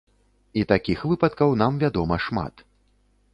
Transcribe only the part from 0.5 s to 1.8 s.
І такіх выпадкаў нам